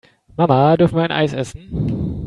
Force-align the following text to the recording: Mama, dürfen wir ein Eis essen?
Mama, 0.37 0.77
dürfen 0.77 0.95
wir 0.95 1.03
ein 1.03 1.11
Eis 1.11 1.31
essen? 1.33 2.17